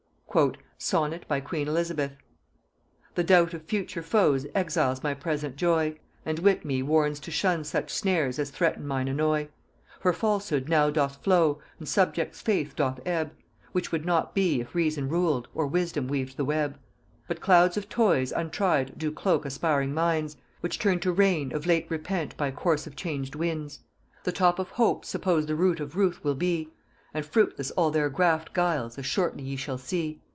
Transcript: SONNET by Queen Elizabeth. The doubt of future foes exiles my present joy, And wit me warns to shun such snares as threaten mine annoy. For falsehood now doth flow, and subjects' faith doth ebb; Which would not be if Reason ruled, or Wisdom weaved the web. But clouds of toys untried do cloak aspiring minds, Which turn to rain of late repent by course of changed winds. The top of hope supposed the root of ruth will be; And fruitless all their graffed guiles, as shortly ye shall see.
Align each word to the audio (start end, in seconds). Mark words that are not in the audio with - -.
SONNET 0.77 1.27
by 1.27 1.41
Queen 1.41 1.67
Elizabeth. 1.67 2.13
The 3.15 3.23
doubt 3.25 3.53
of 3.53 3.63
future 3.63 4.01
foes 4.01 4.47
exiles 4.55 5.03
my 5.03 5.13
present 5.13 5.57
joy, 5.57 5.97
And 6.25 6.39
wit 6.39 6.63
me 6.63 6.81
warns 6.81 7.19
to 7.19 7.31
shun 7.31 7.65
such 7.65 7.91
snares 7.93 8.39
as 8.39 8.49
threaten 8.49 8.87
mine 8.87 9.09
annoy. 9.09 9.49
For 9.99 10.13
falsehood 10.13 10.69
now 10.69 10.89
doth 10.89 11.21
flow, 11.21 11.59
and 11.79 11.85
subjects' 11.89 12.39
faith 12.39 12.77
doth 12.77 13.01
ebb; 13.05 13.33
Which 13.73 13.91
would 13.91 14.05
not 14.05 14.33
be 14.33 14.61
if 14.61 14.73
Reason 14.73 15.09
ruled, 15.09 15.49
or 15.53 15.67
Wisdom 15.67 16.07
weaved 16.07 16.37
the 16.37 16.45
web. 16.45 16.79
But 17.27 17.41
clouds 17.41 17.75
of 17.75 17.89
toys 17.89 18.31
untried 18.31 18.97
do 18.97 19.11
cloak 19.11 19.43
aspiring 19.43 19.93
minds, 19.93 20.37
Which 20.61 20.79
turn 20.79 21.01
to 21.01 21.11
rain 21.11 21.53
of 21.53 21.65
late 21.65 21.87
repent 21.89 22.37
by 22.37 22.51
course 22.51 22.87
of 22.87 22.95
changed 22.95 23.35
winds. 23.35 23.81
The 24.23 24.31
top 24.31 24.59
of 24.59 24.69
hope 24.69 25.03
supposed 25.03 25.49
the 25.49 25.55
root 25.57 25.81
of 25.81 25.97
ruth 25.97 26.23
will 26.23 26.35
be; 26.35 26.69
And 27.13 27.25
fruitless 27.25 27.71
all 27.71 27.91
their 27.91 28.09
graffed 28.09 28.53
guiles, 28.53 28.97
as 28.97 29.05
shortly 29.05 29.43
ye 29.43 29.57
shall 29.57 29.77
see. 29.77 30.21